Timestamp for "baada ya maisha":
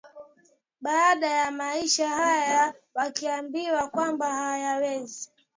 0.81-2.09